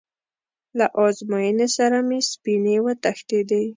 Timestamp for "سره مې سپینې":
1.77-2.77